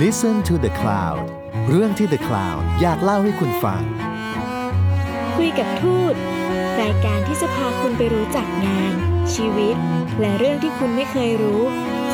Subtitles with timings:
[0.00, 1.20] Listen to the Cloud
[1.68, 3.82] เรื่องที่ The Cloud อยากเล่าให้คุณฟัง
[5.36, 6.14] คุยกับทูต
[6.82, 8.94] รายการที่จะพาคุณไปรู้จักงาน
[9.34, 9.76] ชีวิต
[10.20, 11.62] และเรื่องที่คุณไม่เคยรู้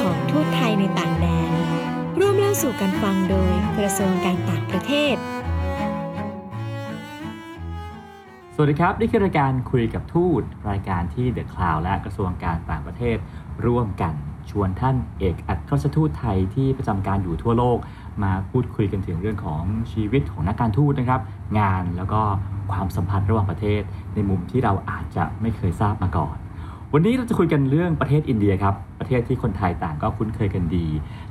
[0.01, 1.53] ของทูตไทยในต่างแดน
[2.19, 5.17] ร่วมเล่าสู่กันฟังโดยกระทรวงการต่างประเทศ
[8.55, 13.19] สวัสดีครับ นี่คือรายการคุยกับทูต รายการที่ The Cloud และกระทรวงการต่างประเทศ
[13.67, 14.15] ร่วมกัน
[14.51, 17.79] ชวนท่านเอกอัครราชทูตไทยที่ประจำการอยู่ทั่วโลก
[18.23, 21.21] มาพูดคุยกันถึงเรื่องของชีวิตของนักการทูตนะครับ
[21.59, 22.21] งานแล้วก็
[22.73, 23.83] ความสัมพันธ์ระหว่างประเทศ
[24.15, 26.37] ในมุมที่เราอาจจะไม่เคยทราบมาก่อน
[26.93, 30.87] วันนี้เราจะคุยกันเรื่องประเทศอินเดียครับ ประเทศที่คนไทยต่างก็คุ้นเคยกันดี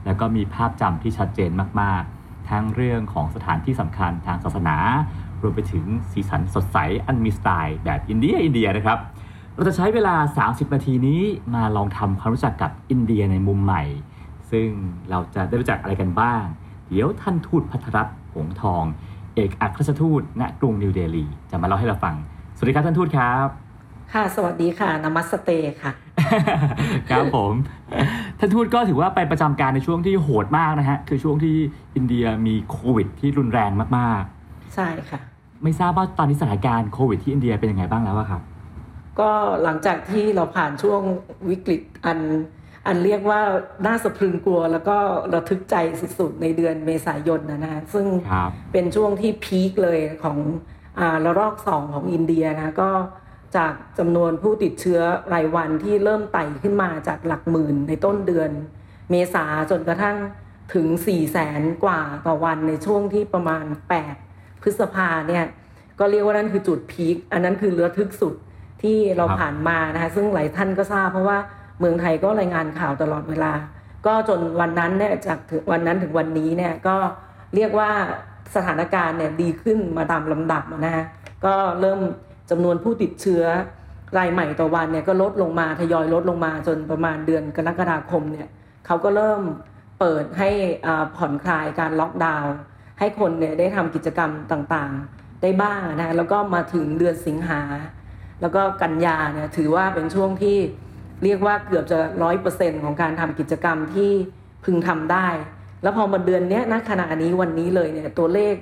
[0.06, 4.78] แล้วก็มีภาพจำที่ชัดเจนมากๆ ทั้งเรื่องของสถานที่สำคัญทางศาสนา
[5.42, 8.98] รวมไปถึงสีสันสดใสอันมีสไตล์แบบอินเดียอินเดียนะครับ
[9.58, 11.22] เราจะใช้เวลา 30 นาทีนี้
[11.56, 13.84] มาลองทำความรู้จักกับอินเดียในมุมใหม่
[14.52, 14.68] ซึ่ง
[15.10, 16.44] เราจะได้รู้จักอะไรกันบ้าง
[16.88, 18.84] เดี๋ยวท่านทูตพัทรรัตน์หงส์ทอง
[19.36, 22.16] เอกอัครราชทูตณกรุงนิวเดลี จะมาเล่าให้เราฟัง
[22.56, 23.48] สวัสดีครับท่านทูตครับ
[24.14, 25.50] ค่ะ สวัสดีค่ะนามัสเต
[25.82, 25.92] ค่ะ
[27.10, 27.54] ครับผม
[28.40, 31.56] ท่านทูตก็ถือว่าไปประจำการในช่วงที่โหดมากนะฮะ คือช่วงที่
[31.96, 34.24] อินเดียมีโควิด ที่รุนแรงมาก
[34.76, 38.42] ใช่ค่ะๆไม่ทราบว่าตอนนี้สถานการณ์โควิดที่อินเดียเป็นยังไงบ้างแล้วอะครับ
[39.20, 39.32] ก็
[39.64, 41.02] หลังจากที่เราผ่านช่วง
[41.50, 42.20] วิกฤตอัน
[42.88, 43.42] อันเรียกว่า
[43.86, 44.98] น่าสะพรึงกลัว แล้วก็
[45.34, 45.76] ระทึกใจ
[46.20, 48.06] สุดๆ ในเดือนเมษายนนะนะซึ่ง
[48.72, 50.38] เป็นช่วงที่พีคเลยของ
[51.00, 52.90] อ่าระลอกสองของอินเดียนะก็
[53.58, 55.00] จากจำนวนผู้ติดเชื้อ
[55.34, 58.52] รายวันที่เริ่มไต่ขึ้นมาจากหลักหมื่นในต้นเดือน
[59.10, 60.18] เมษาจนกระทั่ง
[60.74, 63.66] ถึง 4 0 0แสนกว่าต่อวันในช่วงที่ประมาณ
[64.14, 65.46] 8 พฤษภาเนี่ย
[66.00, 68.36] ก็เรียกว่านั่นคือจุดพีคอันนั้นคือระทึกสุด
[68.82, 71.38] ที่เราครับผ่านมานะคะซึ่งหลายท่านก็ทราบ เพราะว่า
[71.80, 73.52] เมืองไทยก็รายงานข่าวตลอดเวลา
[74.06, 76.96] ก็จนวันนั้นเนี่ยจากถึงวันนั้นถึงวันนี้เนี่ยก็
[77.56, 77.92] เรียกว่า
[78.56, 81.06] สถานการณ์เนี่ยดีขึ้นมาตามลำดับนะฮะ
[81.46, 82.00] ก็เริ่ม
[82.50, 83.44] จำนวนผู้ติดเชื้อ
[84.18, 88.48] รายใหม่ต่อวันเนี่ยก็ลดลงมาทยอยลดลงมาจนประมาณเดือนกรกฎาคมเนี่ย
[88.86, 89.42] เขาก็เริ่ม
[90.00, 90.50] เปิดให้
[90.86, 92.54] อ่าผ่อนคลายการล็อกดาวน์
[93.00, 97.62] ให้คนเนี่ยได้ทำกิจกรรมต่างๆ ได้บ้างนะแล้วก็มาถึงเดือนสิงหา
[98.42, 100.58] แล้วก็กันยาเนี่ยถือว่าเป็นช่วงที่
[101.24, 104.12] เรียกว่าเกือบจะร้อยเปอร์เซ็นของการทำกิจกรรมที่
[104.66, 105.28] พึงทำได้
[105.84, 108.56] แล้วพอมาเดือนนี้ยณขณะนี้วันนี้เลยเนี่ยตัวเลข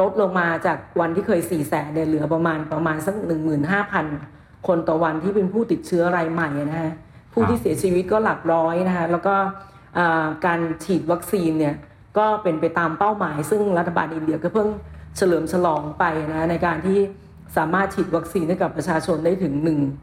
[0.00, 6.92] ลดลงมาจากวันที่เคย4ี่แสนเนี่ยเหลือประมาณประมาณสัก1 5 0 0 0 คนต่อวันที่เป็นผู้ติดเชื้อรายใหม่นะฮะ
[7.32, 9.34] ผู้ที่เสียชีวิตก็หลักร้อยนะคะแล้วก็
[10.46, 11.74] การฉีดวัคซีนเนี่ย
[12.18, 14.68] ก็เป็นไปตามเป้าหมาย ซึ่งรัฐบาลอินเดียก็เพิ่ง
[15.16, 16.98] เฉลิมฉลองไปนะในการที่
[17.56, 19.54] สามารถฉีดวัคซีนให้กับประชาชนได้ถึง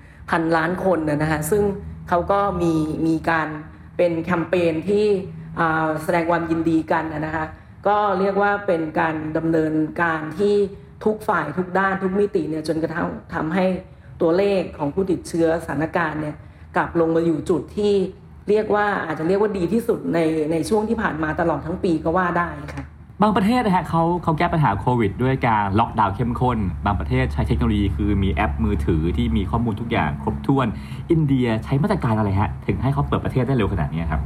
[0.03, 1.63] 1,000 ล้านคนนะนะฮะซึ่ง
[2.09, 2.73] เขาก็มี
[3.07, 3.47] มีการ
[3.97, 5.05] เป็นแคมเปญที่
[6.03, 7.45] แสดงความยินดีกันนะนะคะ
[7.87, 10.55] ก็เรียกว่าเป็นการดำเนินการที่
[11.05, 13.65] ทุกฝ่ายทุกด้านทุกมิติเนี่ยจนกระทั่งทำให้
[14.21, 16.35] ตัวเลขของผู้ติดเชื้อสถานการณ์เนี่ย
[16.75, 17.93] กลับลงมาอยู่จุดที่
[18.49, 20.19] เรียกว่าอาจจะเรียกว่าดีที่สุดใน
[20.51, 22.83] ในช่วงที่ผ่านมาตลอดทั้งปีก็ว่าได้ค่ะ
[23.21, 30.67] บางประเทศนะฮะเขาเขาแก้ปัญหาโควิด ด้วยการล็อกดาวน์เข้มข้น บางประเทศใช้เทคโนโลยีคือมีแอปมือถือที่มีข้อมูลทุกอย่างครบถ้วน
[31.11, 34.21] อินเดียใช้มาตรการอะไรฮะ ถึงให้เขาเปิดประเทศได้เร็วขนาดนี้ครับ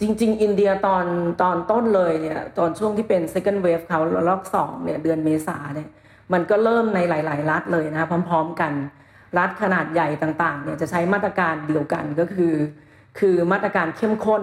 [0.00, 1.04] จริง ๆ อินเดียตอน
[1.42, 5.88] ตอนต้นเลยเนี่ยตอนช่วงที่เป็น second wave เขาระลอกสองเนี่ยเดือนเมษาเนี่ย
[6.32, 8.72] มันก็เริ่มในหลาย ๆ รัฐเลยนะพร้อม ๆ กัน
[9.38, 12.54] รัฐขนาดใหญ่ต่างๆเนี่ยจะใช้มาตรการเดียวกันก็คือ
[13.18, 14.42] คือมาตรการเข้มข้น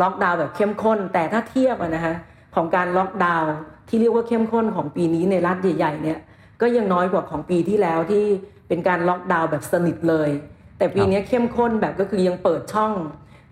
[0.00, 2.16] ล็อกดาวน์แบบเข้มข้น แต่ถ้าเทียบนะฮะ
[2.54, 3.52] ของการล็อกดาวน์
[3.88, 6.18] ที่เรียกว่าเข้มข้นของปีนี้ในรัฐใหญ่ๆเนี่ย
[6.60, 8.24] ก็ยังน้อยกว่าของปีที่แล้วที่
[8.68, 10.30] เป็นการล็อกดาวน์แบบสนิทเลย
[10.78, 12.92] แต่ปีนี้เข้มข้นแบบก็คือยังเปิดช่อง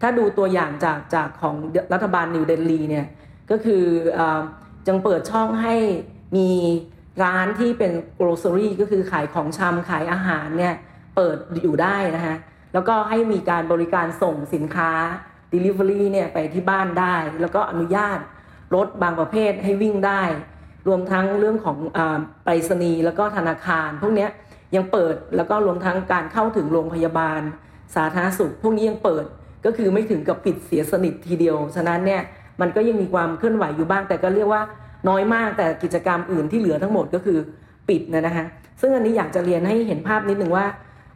[0.00, 1.54] ถ้าดูตัวอย่างจากจากของ
[1.92, 3.06] รัฐบาลนิวเดลีเนี่ย
[3.50, 3.84] ก็คือ
[4.18, 4.40] อา
[4.88, 5.74] ยังเปิดช่องให้
[6.36, 6.50] มี
[7.22, 10.74] ร้านที่เป็น grocery ก็คือขายของชำขายอาหารเนี่ย
[11.16, 12.36] เปิดอยู่ได้นะฮะ
[12.72, 14.90] แล้วก็ให้มีการบริการส่งสินค้า
[15.52, 18.18] delivery เนี่ยไปที่บ้านได้ แล้วก็อนุญาต
[18.74, 20.22] รถบางประเภทให้วิ่งได้
[20.88, 21.98] รวมทั้งเรื่องของอ
[22.44, 24.26] ไปรษณีย์แล้วก็ธนาคาร พวกนี้
[24.76, 27.40] ยังเปิดแล้วก็รวมทั้งการเข้าถึงโรงพยาบาล
[27.96, 29.24] สาธารณสุข พวกนี้ยังเปิด
[29.64, 32.22] ก็คือไม่ถึงกับปิดเสียสนิททีเดียว ฉะนั้นเนี่ย
[32.60, 34.62] มันก็ยังมีความเคลื่อนไหวอยู่บ้าง แต่ก็เรียกว่า
[35.08, 37.38] น้อยมากแต่กิจกรรมอื่นที่เหลือทั้งหมดก็คือ
[37.88, 38.46] ปิดนะนะคะ
[38.80, 40.66] ซึ่งอันนี้อยากจะเรียนให้เห็นภาพนิดหนึ่งว่า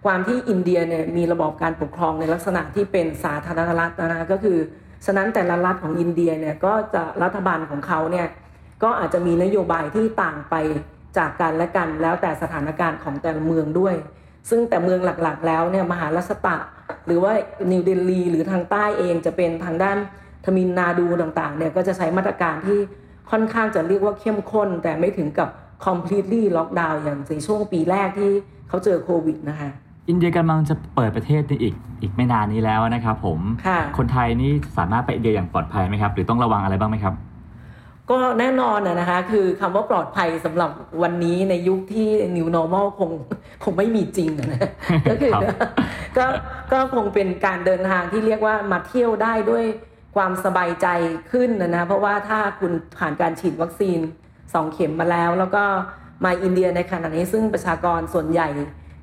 [0.05, 4.59] ความที่อินเดียเนี่ยมีระบอบการปกครองในลักษณะที่เป็นสาธารณรัฐนะก็คือ
[5.05, 8.27] ฉะนั้นแต่ละรัฐของอินเดียเนี่ยก็จะรัฐบาลของเขาเนี่ย
[8.83, 10.55] ก็อาจจะมีนโยบายที่ต่างไป
[11.19, 13.95] จากกันและกัน แล้วแต่สถานการณ์ของแต่ละเมืองด้วย
[14.51, 16.57] ซึ่งแต่เมืองหลักๆ แล้วเนี่ยมหาราชตะ
[17.07, 17.33] หรือว่า
[17.71, 19.99] นิวเดลีหรือทางใต้เองจะเป็นทางด้าน
[20.45, 22.79] ทมินนาดูต่างๆเนี่ยก็จะใช้มาตรการที่
[23.31, 25.49] ค่อนข้างจะเรียกว่าเข้มข้น แต่ไม่ถึงกับ
[25.87, 28.31] completely lockdown อย่างในช่วงปีแรกที่
[28.69, 29.71] เขาเจอโควิดนะคะ
[30.08, 37.14] อินเดียกำลังจะเปิดประเทศในอีกอีกไม่นานนี้แล้วนะครับผมค่ะคนไทยนี่สามารถไปอินเดียอย่างปลอดภัยไหมครับ หรือต้องระวังอะไรบ้างไหมครับ
[38.11, 40.70] ก็แน่นอนนะนะคะคือคำว่าปลอดภัยสำหรับ
[41.03, 43.11] วันนี้ในยุคที่ new normal คง
[43.64, 44.61] คงไม่มีจริงอะนะ
[45.11, 45.43] ก็คือครับ
[46.17, 46.26] ก็
[46.73, 49.64] ก็คงเป็นการเดินทางที่เรียกว่ามาเที่ยวได้ด้วย
[50.17, 50.87] ความสบายใจ
[51.32, 53.99] ขึ้นนะนะเพราะว่าถ้าคุณผ่านการฉีดวัคซีน
[54.37, 55.64] 2เข็มมาแล้ว แล้วก็
[56.25, 58.49] มาอินเดียในขณะนี้ซึ่งประชากรส่วนใหญ่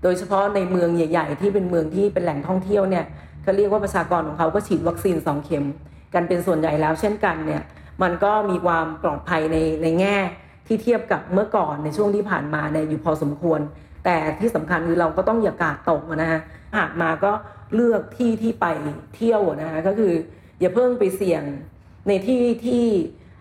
[0.04, 3.06] โดยเฉพาะในเมืองใหญ่ ๆ ที่เป็นเมืองที่เป็นแหล่งท่องเที่ยวเนี่ย
[3.44, 5.66] เขาเรียกว่าประชากรของเขาก็ฉีดวัคซีน 2 เข็ม
[6.14, 7.62] กันเป็นส่วนใหญ่แล้วเช่นกันเนี่ย
[8.04, 10.18] มันก็มีความปลอดภัยในในแง่
[10.68, 13.60] ที่เทียบกับเมื่อก่อนในช่วงที่ผ่านมาเนี่ยอยู่พอสมควร
[14.06, 16.42] แต่ที่สำคัญคือเราก็ต้องอย่ากาดตกนะฮะ
[16.78, 17.32] หากมาก็
[17.76, 18.66] เลือกที่ที่ไป
[19.16, 20.14] เที่ยวนะฮะก็คือ
[20.60, 21.44] อย่าเพิ่งไปเสี่ยง
[22.08, 22.86] ในที่ที่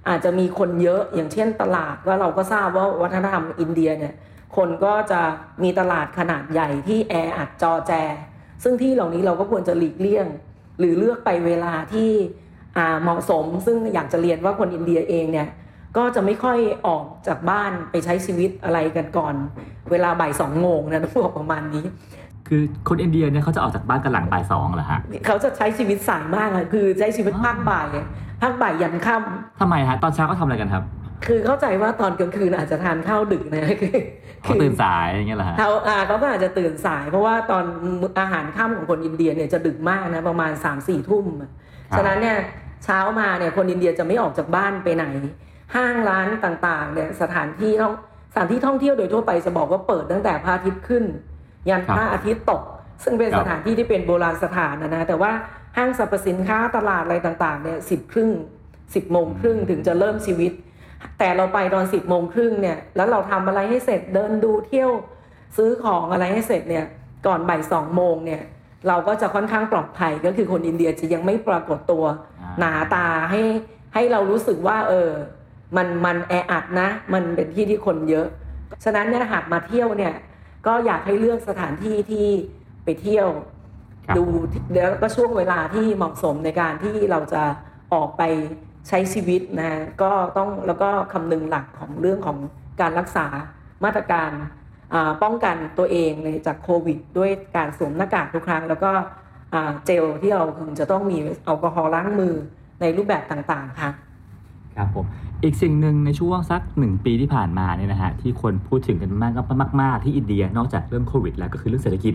[0.09, 4.15] อาจจะมีคนเยอะอย่างเช่นตลาดว่าเราก็ทราบว่าวัฒนธรรมอินเดียเนี่ย
[4.57, 5.21] คนก็จะ
[5.63, 7.93] มีตลาดขนาดใหญ่ที่แออัดจอแจ
[8.63, 10.27] ซึ่งที่เหล่านี้เราก็ควรจะหลีกเลี่ยง
[10.79, 12.11] หรือเลือกไปเวลาที่
[12.77, 15.49] อ่าเหมาะสม ซึ่งอยากจะเรียนว่าคนอินเดียเองเนี่ย
[15.97, 19.35] ก็จะไม่ค่อยออกจากบ้านไปใช้ชีวิตอะไรกันก่อน
[19.91, 21.85] เวลาบ่ายสองโมงนะต้องบอกประมาณนี้
[22.49, 28.07] คือคนอินเดียเนี่ยเขาจะออกจากบ้านกันหลังบ่ายสองเหรอฮะเขาจะใช้ชีวิตสายมากอะคือใช้ชีวิตภาคบ่ายอะ
[28.43, 30.85] ภาคบ่ายยันค่ำทำไมฮะตอนเช้าก็ทำอะไรกันครับ
[31.27, 33.97] คือเข้าใจว่าตอนกลางคืนอาจจะทานข้าวดึกนะคือ
[34.43, 37.65] เขาตื่นสายอย่างเงี้ยเหรอฮะเขาอ่าเขาก็อาจจะตื่นสาย เพราะว่าตอน
[38.21, 42.39] อาหารค่ำของคนอินเดียเนี่ยจะดึกมากนะประมาณ3ามสี่ทุ่มอะครับฉะนั้นเนี่ย
[42.85, 45.05] เช้ามาเนี่ยคนอินเดียจะไม่ออกจากบ้านไปไหน
[45.75, 47.93] ห้างร้านต่างๆเนี่ยสถานที่ท่อง
[48.33, 51.05] สถานที่ท่องเที่ยวโดยทั่วไปจะบอกว่าเปิดตั้งแต่พระอาทิตย์ขึ้น
[51.69, 52.63] ยันพระอาทิตย์ตก
[53.05, 55.31] ซึ่งเป็นครับสถานที่ที่เป็นโบราณสถานนะนะแต่ว่า
[55.77, 58.31] ห้างสรรพสินค้าตลาดอะไรต่างๆเนี่ยสิบครึ่ง
[58.95, 60.53] สิบโมงครึ่งถึงจะเริ่มชีวิต
[61.19, 64.91] แต่เราไปตอนสิบโมงครึ่งเนี่ยแล้วเราทำอะไรให้เสร็จเดินดูเที่ยว
[65.57, 66.87] ซื้อของอะไรให้เสร็จเนี่ย
[67.27, 68.43] ก่อนบ่ายสองโมงเนี่ย
[68.89, 72.05] เราก็จะค่อนข้างปลอดภัยก็คือคนอินเดียจะยังไม่ปรากฏตัว
[72.41, 73.43] อ่าหนาตาให้
[73.95, 75.11] ให้เรารู้สึกว่า เออ
[75.77, 78.27] มันมันแออัดนะ มันเป็นที่ที่คนเยอะ
[78.85, 80.15] ฉะนั้นเนี่ยหากมาเที่ยวเนี่ย
[80.67, 82.29] ก็อยากให้เลือกสถานที่ที่
[82.85, 83.29] ไปเที่ยว
[84.07, 84.25] ครับดู
[84.73, 87.43] แล้วก็ช่วงเวลาที่เหมาะสมในการที่เราจะ
[87.95, 88.23] ออกไป
[88.89, 92.39] ใช้ชีวิตนะก็ต้องแล้วก็คำนึงหลักของเรื่องของ
[92.81, 93.27] การรักษา
[93.85, 94.31] มาตรการ
[95.23, 98.91] ป้องกันตัวเองในจากโควิด ด้วยการสวมหน้ากากทุกครั้ง แล้วก็
[99.87, 102.35] เจลที่เราคงจะต้องมีแอลกอฮอล์ล้างมือ
[102.81, 103.91] ในรูปแบบต่างๆค่ะ
[104.77, 105.07] ครับผม
[105.45, 112.15] อีกสิ่งหนึ่งในช่วงสักหนึ่งปีที่ผ่านมาเนี่ยนะฮะที่คนพูดถึงกันมากก็มาก ๆ ที่อินเดียนอกจากเรื่องโควิด แล้วก็คือเรื่องเศรษฐกิจ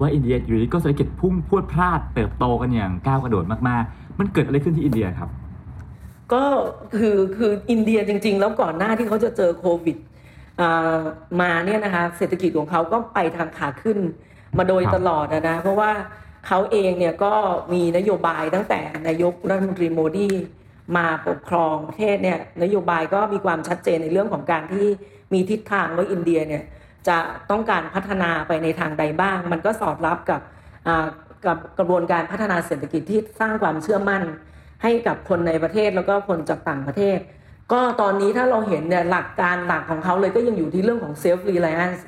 [0.00, 5.28] ว่าอินเดียอยู่ดีก็เศรษฐกิจพุ่งพรวดพลาดเติบโตกันอย่างก้าวกระโดดมากๆ มันเกิดอะไรขึ้นที่อินเดียครับ
[6.32, 6.44] ก็
[6.98, 9.96] คือคืออินเดียจริง ๆ แล้วก่อนหน้าที่เขาจะเจอโควิด
[10.60, 10.98] อ่า
[11.40, 13.98] มาเนี่ยนะคะเศรษฐกิจของเขาก็ไปทางขาขึ้น
[14.58, 15.90] มาโดยครับตลอดอะนะเพราะว่า
[16.46, 17.32] เขาเองเนี่ยก็
[17.72, 20.30] มีนโยบายตั้งแต่นายกรัฐมนตรีโมดี
[20.96, 24.86] มาปกครองประเทศเนี่ยนโยบายก็มีความชัดเจนในเรื่องของการที่
[25.32, 26.62] มีทิศทางว่าอินเดียเนี่ย
[27.08, 27.18] จะ
[27.50, 30.40] ต้องการพัฒนาไปในทางใดบ้าง มันก็สอดรับกับ
[30.86, 31.06] อ่า
[31.46, 34.22] กับกระบวนการพัฒนาเศรษฐกิจที่สร้างความเชื่อมั่น
[34.82, 37.18] ให้กับคนในประเทศแล้วก็คนจากต่างประเทศ
[37.72, 42.00] ก็ตอนนี้ถ้าเราเห็นเนี่ยหลักการหลักของเขาเลยก็ยังอยู่ที่เรื่องของ self reliance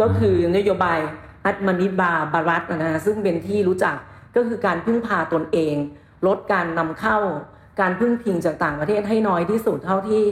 [0.00, 0.98] ก็คือนโยบาย
[1.44, 3.96] อัตมนิบาบารัตนะฮะซึ่งเป็นที่รู้จัก
[4.36, 5.74] ก็คือการพึ่งพาตนเอง
[6.26, 7.18] ลดการนำเข้า
[7.80, 10.22] การพึ่งพิงจากต่างประเทศให้น้อยที่สุดเท่าที่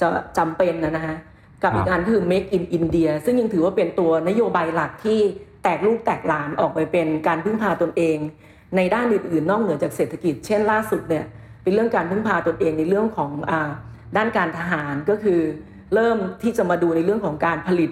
[0.00, 1.16] จะจำเป็นนะนะฮะ
[1.62, 5.18] กับครับอีกอันคือ make in India ซึ่งยังถือว่าเป็นตัวนโยบายหลักที่
[5.62, 8.18] แตกลูกแตกหลานออกไปเป็นการพึ่งพาตนเอง
[8.76, 11.24] ในด้านอื่นๆ นอกเหนือจากเศรษฐกิจ เช่นล่าสุดเนี่ย
[11.62, 13.60] เป็นเรื่องการพึ่งพาตนเองในเรื่องของอา
[14.16, 15.40] ด้านการทหารก็คือ
[15.94, 17.90] เริ่มที่จะมาดูในเรื่องของการผลิต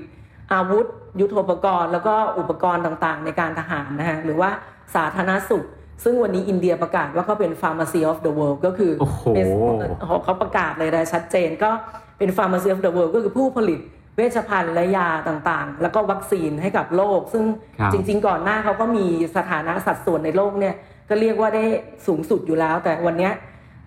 [0.53, 0.87] อาวุธ
[1.21, 4.51] ยุทโธปกรณ์ แล้วก็อุปกรณ์ต่างๆ ในการทหารนะฮะหรือว่า
[4.95, 5.65] สาธารณสุข
[6.05, 9.47] ซึ่งวันนี้อินเดียประกาศว่าเขาเป็น pharmacy of the world ก็คือโอ้โหเป็น
[10.25, 11.71] เขาประกาศเลยนะชัดเจนก็
[12.19, 13.81] เป็น pharmacy of the world ก็คือผู้ผลิต
[14.19, 17.45] เวชภัณฑ์และยาต่างๆ แล้วก็วัคซีนให้กับโลก ซึ่ง
[17.79, 19.07] ครับจริง ๆ ก่อนหน้าเขาก็มี
[19.37, 20.75] สถานะสัดส่วนในโลกเนี่ย
[21.09, 21.65] ก็เรียกว่าได้
[22.07, 23.33] สูงสุดอยู่แล้ว แต่วันเนี้ย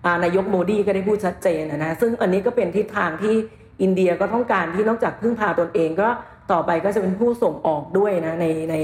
[0.04, 3.34] อ่านายกโมดีก็ได้พูดชัดเจนนะนะซึ่งอันนี้ก็เป็นทิศทางที่
[3.82, 6.08] อินเดียก็ต้องการที่นอกจากพึ่งพาตนเองก็
[6.52, 8.74] ต่อไปก็จะเป็นผู้ส่งออกด้วยนะในใน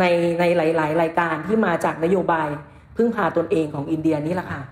[0.00, 0.04] ใน
[0.38, 2.48] ในหลาย ๆ รายการที่มาจากนโยบาย
[2.96, 4.62] พึ่งพาตนเองของอินเดียนี่แหละค่ะ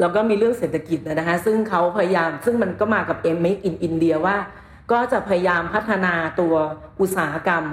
[0.00, 4.36] แล้วก็มีเรื่องเศรษฐกิจนะฮะซึ่งเขาพยายามซึ่งมันก็มากับ M Make in India ว่า
[4.92, 6.54] ก็จะพยายามพัฒนาตัว
[7.00, 7.64] อุตสาหกรรม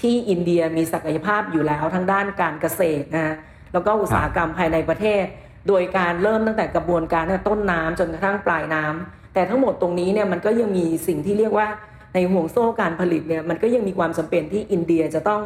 [0.00, 3.34] ที่อินเดียมีศักยภาพอยู่แล้วทั้งด้านการเกษตรนะ
[3.72, 5.24] แล้วก็อุตสาหกรรมภายในประเทศ
[5.68, 11.68] โดยการเริ่มตั้งแต่กระบวนการต้นน้ำจนกระทั่งปลายน้ำแต่ทั้งหมดตรงนี้เนี่ยมันก็ยังมีสิ่งที่เรียกว่า
[12.14, 15.42] ในห่วงโซ่การผลิตเนี่ยมันก็ยังมีความจำเป็นที่อินเดียจะต้อง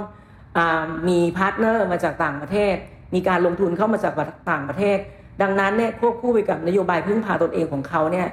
[0.56, 0.60] อ
[1.08, 2.76] มีพาร์ทเนอร์มาจากต่างประเทศ
[3.14, 4.14] มีการลงทุนเข้ามาจาก
[4.50, 4.98] ต่างประเทศ
[5.42, 8.28] ดังนั้นเนี่ยควบคู่ไปกับนโยบายพึ่งพาตนเองของเขาเนี่ย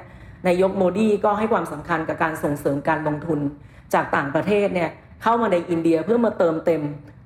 [0.46, 3.40] นายกโมดีก็ให้ความสำคัญกับการส่งเสริมการลงทุน
[3.94, 4.90] จากต่างประเทศเนี่ย
[5.22, 6.82] เข้ามาในอินเดียเพื่อมาเติมเต็ม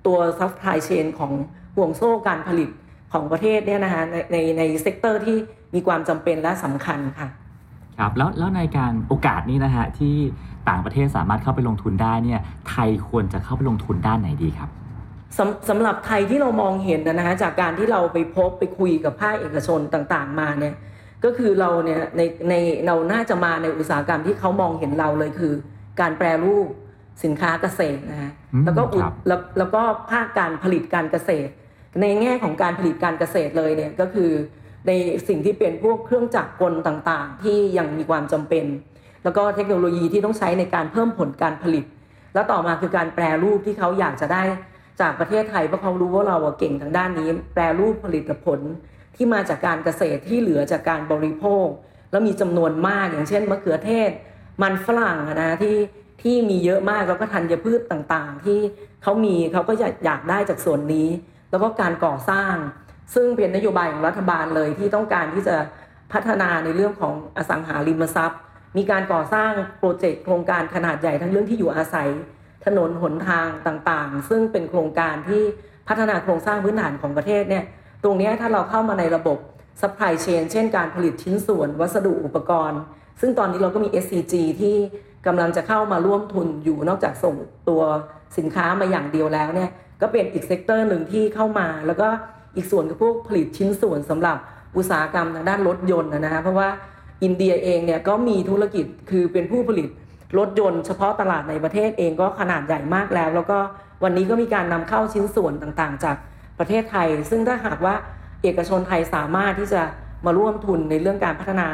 [0.06, 1.32] ตัวซัพพลายเชนของ
[1.76, 2.68] ห่วงโซ่การผลิต
[3.12, 5.36] ของประเทศเนี่ยนะคะในในใน sector ที่
[5.74, 7.28] มีความจำเป็นและสำคัญค่ะ
[7.98, 10.14] ครับแล้วแล้วในการโอกาสนี้นะฮะที่
[10.68, 14.70] ต่างประเทศสามารถเข้าไปลงทุนได้เนี่ยไทยควรจะเข้าไปลงทุนด้านไหนดีครับ
[15.38, 20.74] สำสำหรับไทยที่เรามองเห็นนะฮะจากการที่เราไปพบไปคุยกับภาคเอกชนต่าง ๆ มาเนี่ย
[21.24, 22.54] ก็คือเราเนี่ยในใน
[22.86, 25.52] เราน่าจะมาในอุตสาหกรรมที่เขามองเห็นเราเลยคือ
[26.00, 26.66] การแปรรูป
[27.24, 28.32] สินค้าเกษตรนะฮะ
[28.64, 31.50] แล้วก็อุดแล้วแล้วก็ภาคการผลิตการเกษตร
[32.00, 34.30] ในแง่ของการผลิตการเกษตรเลยเนี่ยก็คือ
[34.86, 34.92] ใน
[35.28, 38.64] สิ่งที่เป็นพวกเครื่องจักรกลต่างๆ ที่ยังมีความจำเป็น
[39.24, 41.84] แล้วก็เทคโนโลยีที่ต้องใช้ในการเพิ่มผลการผลิต
[42.34, 44.42] แล้วต่อมาคือการแปรรูปที่เขาอยากจะได้
[45.00, 48.60] จากประเทศไทยเพราะเขารู้ว่าเราเก่งทางด้านนี้ แปรรูปผลิตผล
[49.16, 51.66] ที่มาจากการเกษตรที่เหลือจากการบริโภค
[52.10, 54.10] แล้วมีจำนวนมากอย่างเช่นมะเขือเทศ
[54.62, 55.76] มันฝรั่งนะที่
[56.22, 58.60] ที่มีเยอะมากแล้วก็ธัญพืชต่างๆ ที่
[59.02, 59.72] เขามีเขาก็
[60.04, 61.08] อยากได้จากส่วนนี้
[61.50, 62.54] แล้วก็การก่อสร้าง
[63.14, 65.56] ซึ่งเป็นนโยบายของรัฐบาลเลยที่ต้องการที่จะ
[66.12, 68.40] พัฒนาในเรื่องของอสังหาริมทรัพย์
[68.76, 72.08] มีการก่อสร้างโปรเจกต์โครงการขนาดใหญ่ทั้งเรื่องที่อยู่อาศัย
[72.64, 75.42] ถนนหนทางต่างๆ ซึ่งเป็นโครงการที่
[75.88, 77.64] พัฒนาโครงสร้างพื้นฐานของประเทศเนี่ย
[78.04, 79.38] ตรงนี้ถ้าเราเข้ามาในระบบ
[79.80, 82.80] supply chain เช่นการผลิตชิ้นส่วนวัสดุอุปกรณ์
[83.20, 84.76] ซึ่งตอนนี้เราก็มี SCG ที่
[85.26, 87.36] กำลังจะเข้ามาร่วมทุนอยู่นอกจากส่ง
[87.68, 87.82] ตัว
[88.38, 89.70] สินค้ามาอย่างเดียวแล้วเนี่ย
[90.00, 92.08] ก็เป็นอีก sector หนึ่งที่เข้ามา แล้วก็
[92.56, 94.36] อีกส่วนคือพวกผลิตชิ้นส่วนสำหรับ
[94.76, 96.68] อุตสาหกรรมทางด้านรถยนต์นะฮะเพราะว่า
[97.22, 99.88] อินเดียเองเนี่ยก็มีธุรกิจคือเป็นผู้ผลิต
[100.38, 103.58] รถยนต์เฉพาะตลาดในประเทศเองก็ขนาดใหญ่มากแล้ว แล้วก็
[104.04, 106.16] วันนี้ก็มีการนำเข้าชิ้นส่วนต่างๆ จาก
[106.58, 107.94] ประเทศไทย ซึ่งถ้าหากว่า
[108.42, 109.82] เอกชนไทยสามารถที่จะ
[110.26, 111.68] มาร่วมทุนในเรื่องการพัฒนา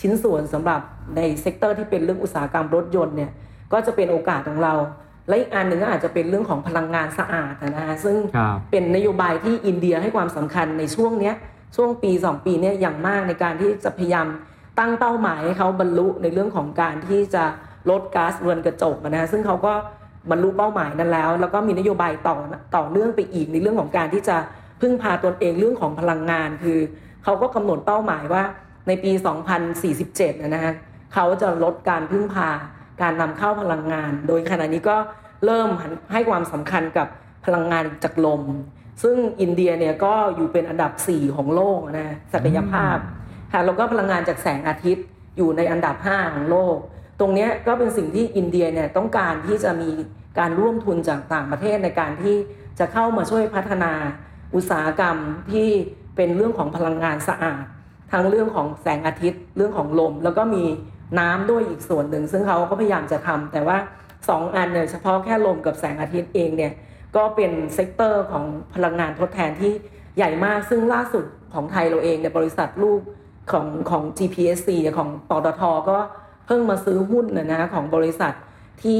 [0.00, 0.80] ชิ้นส่วนสำหรับ
[1.16, 3.30] ใน sector ที่เป็นเรื่องอุตสาหกรรมรถยนต์เนี่ย
[3.72, 4.74] ก็จะเป็นโอกาสของเรา
[5.28, 8.16] และอีกอันหนึ่งก็อาจจะเป็นเรื่องของพลังงานสะอาดนะฮะซึ่ง
[8.70, 11.34] เป็นนโยบายที่อินเดียให้ความสำคัญในช่วงเนี้ย
[11.76, 14.26] ช่วงปี 2 ปีเนี้ยอย่างมากในการที่จะพยายาม
[14.78, 17.44] ตั้งเป้าหมายให้เขาบรรลุในเรื่องของการที่จะ
[17.90, 19.74] ลดก๊าซเรือนกระจกนะซึ่งเขาก็
[20.30, 22.36] บรรลุเป้าหมายนั้นแล้ว แล้วก็มีนโยบายต่อ
[22.76, 24.36] ต่อเนื่องไปอีกในเรื่องของการที่จะ
[24.80, 26.78] พึ่งพาตนเองเรื่องของพลังงาน คือ
[27.24, 28.42] เขาก็กำหนดเป้าหมายว่า
[28.88, 29.12] ในปี
[29.78, 30.74] 2047 นะฮะ
[31.14, 32.50] เขาจะลดการพึ่งพา
[33.02, 34.96] การนำเข้าพลังงาน โดยขณะนี้ก็
[35.44, 35.68] เริ่ม
[36.12, 37.08] ให้ความสำคัญกับ
[37.46, 38.42] พลังงานจากลม
[39.02, 42.96] ซึ่งอินเดียเนี่ยก็อยู่เป็นอันดับ 4 ของโลกนะศักยภาพ
[43.52, 45.04] ค่ะแล้วก็พลังงานจากแสงอาทิตย์
[45.36, 46.76] อยู่ในอันดับ 5 ของโลก
[47.20, 49.90] ตรงนี้ก็เป็นสิ่งที่อินเดียเนี่ยต้องการที่จะมี
[50.38, 52.36] การร่วมทุนจากต่างประเทศในการที่
[52.78, 53.92] จะเข้ามาช่วยพัฒนา
[54.54, 55.16] อุตสาหกรรม
[55.52, 55.68] ที่
[56.16, 57.62] เป็นเรื่องของพลังงานสะอาด
[58.12, 60.64] ทั้งเรื่องของแสงอาทิตย์ เรื่องของลม แล้วก็มี
[61.18, 66.72] น้ำด้วยอีกส่วนหนึ่ง ซึ่งเขาก็พยายามจะทำแต่ว่า2ออันเนี่ยเฉพาะแค่ลมกับแสงอาทิตย์เองเนี่ย
[67.16, 68.44] ก็เป็น sector ของ
[68.74, 69.72] พลังงานทดแทนที่
[70.16, 73.00] ใหญ่มากซึ่งล่าสุดของไทยเราเองเนี่ยบริษัทลูก
[73.52, 74.68] ของของ GPSC
[74.98, 75.98] ของปตทก็
[76.46, 78.34] เพิ่งมาซื้อหุ้นนะนะของบริษัท
[78.82, 78.98] ที่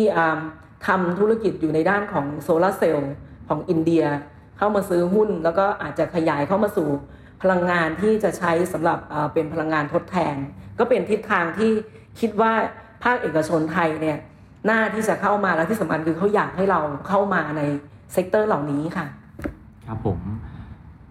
[0.86, 3.12] ทำธุรกิจอยู่ในด้านของโซลาเซลล์
[3.48, 4.04] ของอินเดีย
[4.58, 6.88] เข้ามาซื้อหุ้น แล้วก็อาจจะขยายเข้ามาสู่
[7.42, 8.98] พลังงานที่จะใช้สำหรับ
[9.32, 10.36] เป็นพลังงานทดแทน
[10.78, 11.70] ก็เป็นทิศทางที่
[12.20, 12.52] คิดว่า
[13.04, 14.18] ภาคเอกชนไทยเนี่ย
[14.66, 17.62] หน้าที่จะเข้ามาและที่สำคัญคือเขาอยากให้เราเข้ามาใน
[18.12, 19.06] sector เหล่านี้ค่ะ
[19.86, 20.18] ครับผม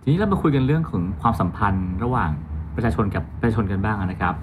[0.01, 2.31] ทีนี้เรามาคุยกันเรื่องของความสัมพันธ์ระหว่าง
[2.75, 4.33] ประชาชนกับประชาชนกันบ้างนะครับ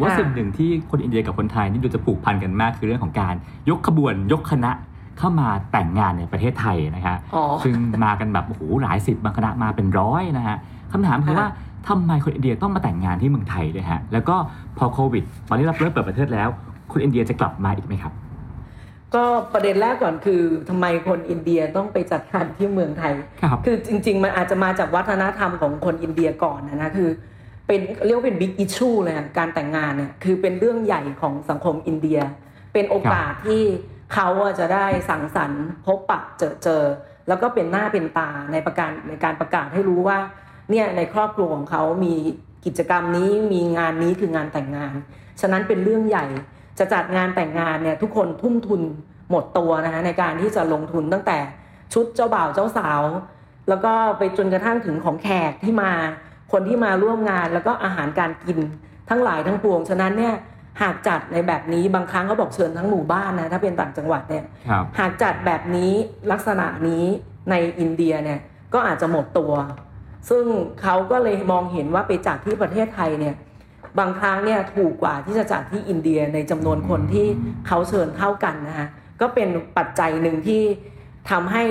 [0.00, 3.34] ว่าสิ่งหนึ่งที่คนอินเดียกับคนไทยนี่ดูจะผูกพันกันมากคือเรื่องของการ
[3.70, 4.70] ยกขบวนยกคณะ
[5.18, 7.18] เข้ามาแต่งงานในประเทศไทยนะครับ
[7.64, 10.56] ซึ่งมากันแบบโอ้โหหลายสิบบางคณะมาเป็นร้อยนะฮะ
[10.92, 11.46] คำถามคือว่า
[11.88, 14.36] ทำไมคนอินเดียต้องมาแต่งงานที่เมืองไทยด้วยฮะ แล้วก็
[14.78, 16.48] พอโควิดตอนนี้เราเริ่มเปิดประเทศแล้ว
[16.92, 18.12] คนอินเดียจะกลับมาอีกไหมครับ
[19.14, 27.10] ก็ประเด็นแรกก่อนคือทำไมคนอินเดียต้องไปจัดงานที่เมืองไทยคคือจริง ๆ มันอาจจะมาจากวัฒนธรรมของคนอินเดียก่อนนะนะคือ
[27.72, 32.18] เป็นเรียกว่าเป็น big issue เลยการแต่งงานเนี่ยคือเป็นเรื่องใหญ่ของสังคมอินเดีย
[32.72, 33.62] เป็นโอกาสที่
[34.14, 36.82] เขาจะได้สังสรรค์พบปะเจอเจอ
[37.28, 40.18] แล้วก็เป็นหน้าเป็นตาในประการในการประกาศให้รู้ว่า
[40.70, 42.14] เนี่ยในครอบครัวของเขามี
[42.64, 44.94] กิจกรรมนี้มีงานนี้คืองานแต่งงาน
[45.40, 46.26] ฉะนั้นเป็นเรื่องใหญ่
[46.78, 48.82] จะจัดงานแต่งงานเนี่ยทุกคนทุ่มทุน
[49.30, 51.38] หมดตัวนะคะในการที่จะลงทุนตั้งแต่
[51.94, 53.02] ชุดเจ้าบ่าวเจ้าสาว
[53.68, 55.92] แล้วก็ไปจนกระทั่งถึงของแขกที่มา
[56.52, 58.58] คนที่มาร่วมงานแล้วก็อาหารการกิน
[59.10, 60.34] ทั้งหลายทั้งปวง ฉะนั้นเนี่ย
[60.82, 65.92] หากจัดในแบบนี้บางครั้งเขาบอกเชิญทั้งหมู่บ้านนะถ้าเป็นต่างจังหวัดเนี่ยครับหากจัดแบบนี้
[66.32, 67.04] ลักษณะนี้
[67.50, 68.38] ในอินเดียเนี่ย
[68.74, 69.52] ก็อาจจะหมดตัว
[70.30, 70.44] ซึ่ง
[70.82, 73.34] เขาก็เลยมองเห็นว่าไปจัดที่ประเทศไทยเนี่ย
[73.98, 77.26] บางครั้งเนี่ยถูกกว่าที่จะจัดที่อินเดียในจำนวนคนที่
[77.66, 78.88] เขาเชิญเท่ากันนะคะ
[79.20, 80.62] ก็เป็นปัจจัยหนึ่งที่
[81.30, 81.64] ทำให้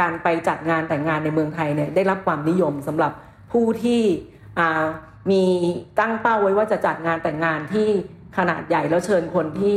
[0.00, 3.12] การไปจัดงานแต่งงานในเมืองไทยเนี่ยได้รับความนิยมสำหรับ
[3.52, 4.02] ผู้ที่
[4.58, 4.84] อ่า
[5.30, 5.44] มี
[6.00, 7.88] ตั้งเป้าไว้ว่าจะจัดงานแต่งงานที่
[8.36, 9.76] ขนาดใหญ่แล้วเชิญคนที่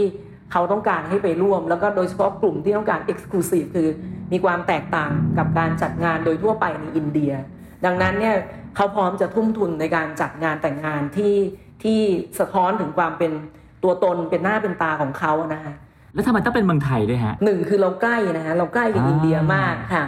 [0.51, 3.87] เขาต้องการให้ไปร่วม แล้วก็โดยเฉพาะกลุ่มที่ต้องการ Exclusive คือ
[4.31, 7.33] มีความแตกต่างกับการจัดงานโดยทั่วไปในอินเดีย
[7.85, 8.35] ดังนั้นเนี่ย
[8.75, 11.35] เขาพร้อมจะทุ่มทุนในการจัดงานแต่งงานที่
[11.83, 11.99] ที่
[12.39, 13.31] สะท้อนถึงความเป็น
[13.83, 15.73] ตัวตนเป็นหน้าเป็นตาของเขานะคะ
[16.13, 20.05] แล้วทำไมต้องเป็นเมืองไทยด้วยฮะหนึ่งคือเราใกล้นะฮะเราใกล้กับอ่าอินเดียมากค่ะ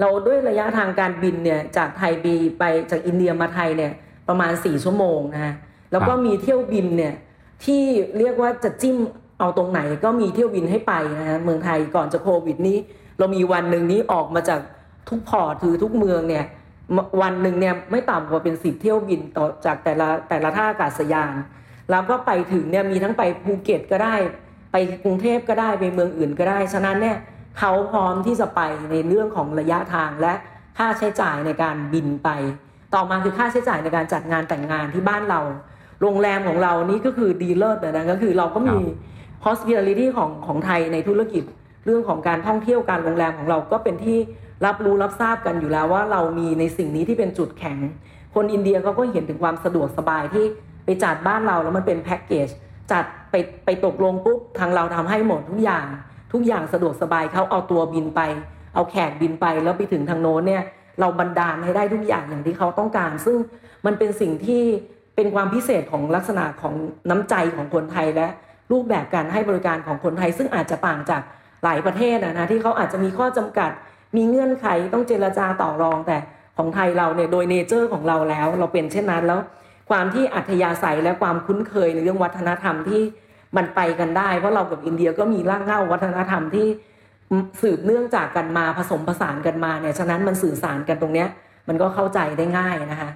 [0.00, 3.92] เราด้วยระยะทางการบินเนี่ยจากไทยบีไปจากอินเดียมาไทยเนี่ย
[4.28, 5.54] ประมาณ 4 ชั่วโมงนะฮะ
[5.92, 7.14] แล้วก็มีเที่ยวบินเนี่ย
[7.64, 7.82] ที่
[8.18, 8.96] เรียกว่าจะจิ้ม
[9.38, 12.78] เอาตรงไหนก็มีเที่ยวบินให้ไปนะฮะเมืองไทยก่อนจะโควิดนี้
[13.18, 14.60] เรามีวันหนึ่งนี้ออกมาจาก
[15.08, 16.44] ทุกพอร์ตคือทุกเมืองเนี่ย
[17.22, 21.34] วันหนึ่งเนี่ยไม่ต่ำกว่าเป็นสิบเที่ยวบินต่อจากแต่ละแต่ละท่าอากาศยาน
[21.90, 24.14] แล้วก็ไปถึงเนี่ยมีทั้งไปภูเก็ตก็ได้
[24.72, 27.16] ไปกรุงเทพก็ได้ไปเมืองอื่นก็ได้ ฉะนั้นเนี่ย
[27.58, 30.34] เขาพร้อมที่จะไปในเรื่องของระยะทางและ
[30.78, 32.28] ค่าใช้จ่ายในการบินไป
[32.94, 35.40] ต่อมาคือค่าใช้จ่ายในการจัดงานแต่งงานที่บ้านเรา
[36.02, 38.78] โรงแรมของเรานี่ก็คือดีเลิศนะก็คือเราก็มี
[39.44, 41.44] hospitality ของของไทยในธุรกิจ
[41.84, 44.18] เรื่องของการท่องเที่ยวการโรงแรมของเราก็เป็นที่
[44.66, 47.78] รับรู้รับทราบกันอยู่แล้วว่าเรามีในสิ่งนี้ที่เป็นจุดแข็ง
[48.34, 50.44] คนอินเดียเขาก็เห็นถึงความสะดวกสบายที่
[50.84, 52.48] ไปจัดบ้านเราแล้วมันเป็นแพ็กเกจ
[52.92, 55.86] จัดไปไปตกลงปุ๊บทางเราทำให้หมดทุกอย่าง
[56.32, 58.20] ทุกอย่างสะดวกสบายเขาเอาตัวบินไป
[58.74, 60.62] เอาแขกบินไปแล้วไปถึงทางโน้นเนี่ย
[61.00, 63.38] เราบันดาลให้ได้ทุกอย่างอย่างที่เขาต้องการ ซึ่ง
[63.86, 64.62] มันเป็นสิ่งที่
[65.16, 66.74] เป็นความพิเศษของลักษณะของ
[67.10, 68.28] น้ำใจของคนไทยและ
[68.72, 71.22] รูปแบบการให้บริการของคนไทย ซึ่งอาจจะต่างจาก
[71.64, 73.70] หลายประเทศนะนะที่เขาอาจจะมีข้อจำกัด
[74.16, 76.16] มีเงื่อนไขต้องเจรจาต่อรอง แต่
[76.56, 79.40] ของไทยเราเนี่ยโดยเนเจอร์ของเราแล้ว เราเป็นเช่นนั้นแล้ว
[79.90, 83.02] ความที่อัธยาศัยและความคุ้นเคยในเรื่องวัฒนธรรมที่
[83.56, 86.66] มันไปกันได้ เพราะเรากับอินเดียก็มีร่างเง่าวัฒนธรรมที่
[87.62, 91.28] สืบเนื่องจากกันมาผสมผสานกันมาเนี่ยฉะนั้นมันสื่อสารกันตรงเนี้ย
[91.68, 93.10] มันก็เข้าใจได้ง่ายนะคะ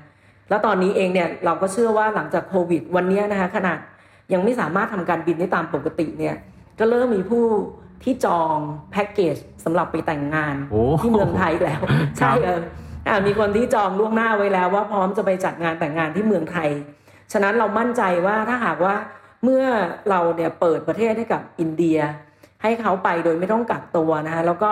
[0.48, 3.78] แล้วตอนนี้เองเนี่ยเราก็เชื่อว่าหลังจากโควิด วันนี้นะคะขนาด
[4.32, 6.34] ยังไม่สามารถทำการบินได้ตามปกติเนี่ย
[6.78, 7.44] ก็เริ่มมีผู้
[8.02, 8.56] ที่จอง
[8.92, 11.80] แพ็กเกจสำหรับไปแต่งงานโอ้ที่เมืองไทยแล้ว
[12.18, 12.60] ใช่เออ
[13.06, 16.68] อะมีคนที่จองล่วงหน้าไว้แล้วว่าพร้อมจะไปจัดงานแต่งงานที่เมืองไทย
[17.32, 18.94] ฉะนั้นเรามั่นใจว่าถ้าหากว่า
[19.44, 19.64] เมื่อ
[20.10, 21.98] เราเนี่ยเปิดประเทศให้กับอินเดีย
[22.62, 24.70] ให้เขาไปโดยไม่ต้องกักตัวนะคะแล้วก็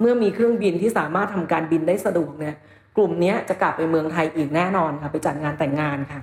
[0.00, 2.54] เมื่อมีเครื่องบินที่สามารถทำการบินได้สะดวกเนี่ย
[2.96, 6.20] กลุ่มนี้จะกลับไปเมืองไทยอีกแน่นอนค่ะไปจัดงานแต่งงานค่ะ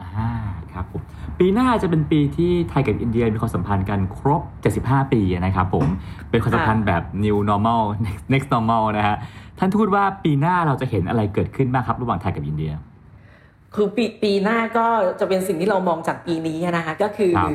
[0.00, 0.30] อ่า
[0.72, 1.02] ครับผม
[1.38, 4.42] ปีหน้าจะเป็นปีที่ไทยกับอินเดียมีความสัมพันธ์กันครบ
[4.78, 5.86] 75 ปีนะครับผม
[6.30, 9.16] เป็นความสัมพันธ์แบบ new normal next next normal นะฮะ
[9.58, 12.72] ท่านทูตว่าปีหน้าเราจะเห็นอะไรเกิดขึ้นบ้างครับ ระหว่างไทยกับอินเดีย
[13.74, 14.86] คือปีปีหน้าก็
[15.20, 17.50] จะเป็นสิ่งที่เรามองจากปีนี้นะคะก็คือครับ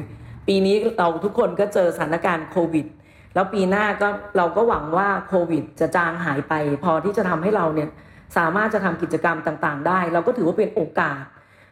[0.48, 2.86] ปีนี้เราทุกคนก็เจอสถานการณ์โควิด
[3.34, 6.54] แล้วปีหน้าก็เราก็หวังว่าโควิด จะจางหายไป
[6.84, 7.90] พอที่จะทำให้เราเนี่ย
[8.38, 11.24] สามารถจะทำกิจกรรมต่างๆ ได้ เราก็ถือว่าเป็นโอกาส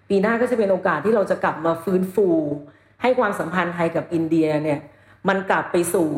[0.09, 2.27] ปีหน้าก็จะเป็นโอกาสที่เราจะกลับมาฟื้นฟู
[3.01, 4.79] ให้ความสัมพันธ์ไทยกับอินเดียเนี่ย
[5.27, 6.09] มันกลับไปสู่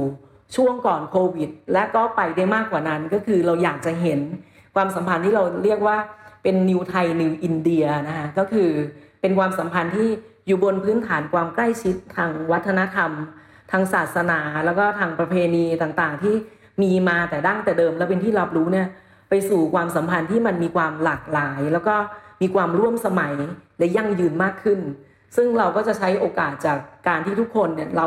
[0.55, 4.19] ช่วงก่อนโควิด และก็ไปได้มากกว่านั้นก็คือเราอยากจะเห็น
[4.75, 5.97] ความสัมพันธ์ที่เราเรียกว่า
[6.49, 8.69] เป็น New Thai New India นะคะก็คือ
[9.21, 10.09] เป็นความสัมพันธ์ที่
[10.47, 13.11] อยู่บนพื้นฐานความใกล้ชิดทางวัฒนธรรม
[13.71, 16.35] ทางศาสนา แล้วก็ทางประเพณีต่างๆ ที่
[16.81, 18.87] มีมาแต่ดั้งแต่เดิม แล้วเป็นที่รับรู้เนี่ย
[19.29, 21.95] ไปสู่ความสัมพันธ์ที่มันมีความหลากหลาย แล้วก็
[22.41, 23.33] มีความร่วมสมัย
[23.77, 24.79] และยั่งยืนมากขึ้น
[25.35, 28.05] ซึ่งเราก็จะใช้โอกาสจากการที่ทุกคนเนี่ยเรา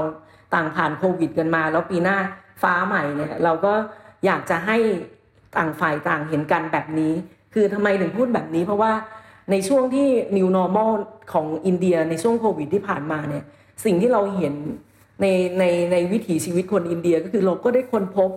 [0.54, 2.18] ต่างผ่านโควิดกันมา แล้วปีหน้า
[2.62, 3.72] ฟ้าใหม่เนี่ยเราก็
[4.24, 4.76] อยากจะให้
[5.56, 7.12] ต่างฝ่ายต่างเห็นกันแบบนี้
[7.54, 8.92] คือทำไมถึงพูดแบบนี้ เพราะว่า
[9.50, 10.90] ในช่วงที่ new normal
[11.32, 13.44] ของอินเดียในช่วงโควิดที่ผ่านมาเนี่ย
[13.84, 14.54] สิ่งที่เราเห็น
[15.20, 15.26] ใน
[15.58, 18.30] ในในวิถีชีวิตคนอินเดียก็คือเราก็ได้ค้นพบ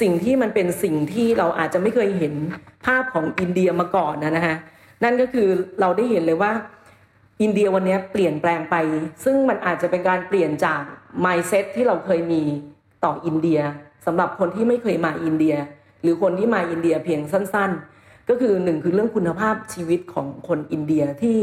[0.00, 2.34] สิ่งที่มันเป็นสิ่งที่เราอาจจะไม่เคยเห็น
[2.86, 4.56] ภาพของอินเดียมาก่อนนะนะฮะ
[5.04, 5.48] นั่นก็คือ
[5.80, 6.52] เราได้เห็นเลยว่า
[7.42, 8.76] อินเดียวันนี้เปลี่ยนแปลงไป
[9.24, 10.82] ซึ่งมันอาจจะเป็นการเปลี่ยนจาก
[11.24, 12.42] mindset ที่เราเคยมี
[13.04, 13.60] ต่ออินเดีย
[14.06, 15.54] สำหรับคนที่ไม่เคยมาอินเดีย
[16.02, 17.97] หรือคนที่มาอินเดียเพียงสั้น ๆ
[18.28, 21.36] ก็คือหนึ่งคือเรื่องคุณภาพชีวิตของคนอินเดียที่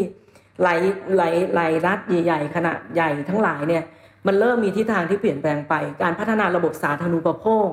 [0.63, 0.79] หลาย
[1.17, 3.83] หลายหลายรัฐใหญ่ๆขนาดใหญ่ทั้งหลายเนี่ย
[4.27, 7.69] มันเริ่มมีทิศทางที่เปลี่ยนแปลงไป การพัฒนาระบบสาธารณูปโภค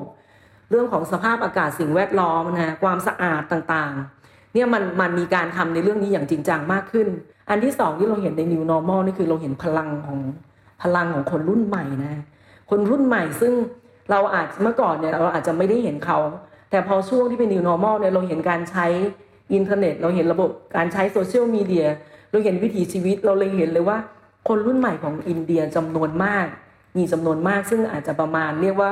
[0.69, 7.07] เรื่องของสภาพอากาศสิ่งแวดล้อมนะฮะความสะอาดต่างๆเนี่ยมันมันมีการทำในเรื่องนี้อย่างจริงจังมากขึ้น
[7.49, 10.19] อันที่สองที่เราเห็นใน New Normal นี่คือเราเห็นพลังของ
[10.81, 12.13] พลังของคนรุ่นใหม่นะ
[12.69, 13.53] คนรุ่นใหม่ซึ่ง
[14.11, 16.17] เราอาจเมื่อก่อนเนี่ยเราอาจจะไม่ได้เห็นเขา
[16.73, 18.85] แต่พอช่วงที่เป็น New Normal เนี่ยเราเห็นการใช้
[19.53, 21.85] อินเทอร์เน็ต เราเห็นระบบการใช้โซเชียลมีเดีย
[22.31, 23.97] เราเห็นวิถีชีวิตเราเลยเห็นเลยว่า
[24.47, 26.45] คนรุ่นใหม่ของอินเดียจำนวนมาก
[26.97, 28.91] มีจำนวนมาก ซึ่งอาจจะประมาณเรียกว่า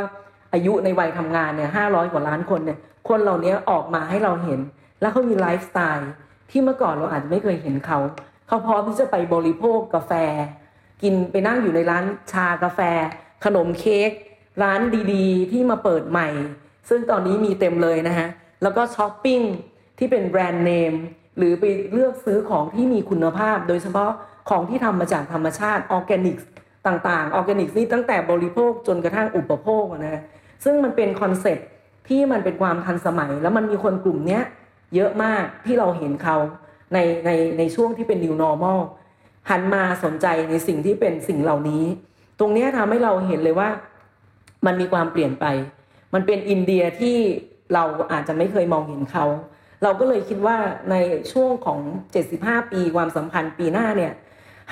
[0.53, 2.77] อายุในวัยทำงานเนี่ยห้าร้อยกว่าล้านคนเนี่ย
[3.09, 4.59] คนเหล่านี้ออกมาให้เราเห็น
[5.01, 6.11] แล้วเขามีไลฟ์สไตล์
[6.49, 7.99] ที่เมื่อก่อนเราอาจจะไม่เคยเห็นเขา
[8.47, 10.11] เขาพร้อมที่จะไปบริโภคกาแฟ
[11.01, 12.79] กินไปนั่งอยู่ในร้านชากาแฟ
[13.45, 14.11] ขนมเค้ก
[14.63, 14.79] ร้าน
[15.13, 16.29] ดีๆ ที่มาเปิดใหม่
[16.89, 18.27] ซึ่งตอนนี้มีเต็มเลยนะฮะ
[18.63, 19.41] แล้วก็ช้อปปิ้ง
[19.97, 20.93] ที่เป็นแบรนด์เนม
[21.37, 24.11] หรือไปเลือกซื้อของที่มีคุณภาพ โดยเฉพาะ
[24.49, 26.37] ของที่ทำมาจากธรรมชาติออร์แกนิก
[26.87, 30.21] ต่างๆออร์แกนิกนี่ตั้งแต่บริโภคจนกระทั่งอุปโภคนะ
[30.63, 31.67] ซึ่งมันเป็นคอนเซ็ปต์
[32.09, 34.43] ที่มันเป็นความทันสมัย แล้วมันมีคนกลุ่มเนี้ย
[34.95, 36.37] เยอะมากที่เราเห็นเขา
[36.93, 38.79] ในในในช่วงที่เป็น new normal
[39.49, 41.83] หันมาสนใจในสิ่งที่เป็นสิ่งเหล่านี้
[42.39, 43.69] ตรงนี้ทำให้เราเห็นเลยว่า
[44.65, 45.45] มันมีความเปลี่ยนไป
[46.13, 47.17] มันเป็นอินเดียที่
[47.73, 49.25] เราอาจจะไม่เคยมองเห็นเขา
[49.83, 50.57] เราก็เลยคิดว่า
[50.91, 50.95] ใน
[51.31, 51.79] ช่วงของ
[52.25, 54.13] 75 ปีความสัมพันธ์ปีหน้าเนี่ย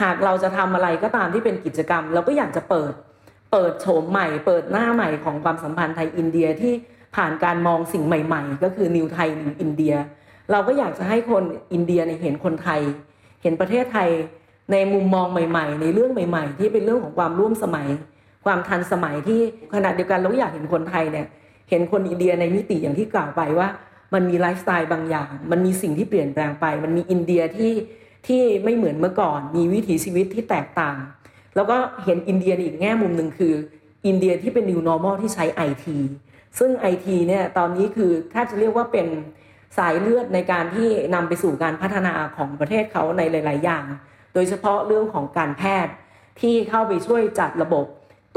[0.01, 2.93] หากเราจะทำอะไรก็ตามที่เป็นกิจกรรม เราก็อยากจะเปิด
[3.51, 6.73] เปิดโฉมใหม่ เปิดหน้าใหม่ของความสัมพันธ์ไทยอินเดียที่
[7.15, 9.95] ผ่านการมองสิ่งใหม่ ๆ ก็คือ New Thai New India
[10.51, 12.81] เราก็อยากจะให้คนอินเดียเห็นคนไทย
[13.41, 14.09] เห็นประเทศไทย
[14.71, 17.87] ในมุมมองใหม่ ๆ ในเรื่องใหม่ ๆ ที่เป็นเรื่องของความร่วมสมัย
[18.45, 19.39] ความทันสมัยที่
[19.73, 21.27] ขณะเดียวกันเราอยากเห็นคนไทยเนี่ย
[21.69, 23.67] เห็นคนอินเดียในมิติอย่างที่กล่าวไปว่า
[24.13, 27.73] มันมีไลฟ์สไตล์บางอย่าง มันมีสิ่งที่เปลี่ยนแปลงไป มันมีอินเดียที่
[28.27, 30.97] ที่ไม่เหมือนเมื่อก่อน มีวิถีชีวิตที่แตกต่าง
[31.55, 33.53] แล้วก็เห็นอินเดียอีกแง่มุมหนึ่งคือ
[34.07, 35.97] อินเดียที่เป็น new normal ที่ใช้ไอที
[36.59, 39.07] ซึ่งไอทีเนี่ยตอนนี้คือถ้าจะเรียกว่าเป็น
[39.77, 43.85] สายเลือดในการที่นำไปสู่การพัฒนาของประเทศเขาในหลาย ๆ อย่าง
[44.33, 45.93] โดยเฉพาะเรื่องของการแพทย์
[46.41, 47.85] ที่เข้าไปช่วยจัดระบบ